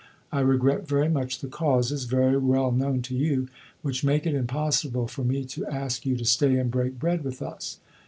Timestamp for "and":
6.57-6.71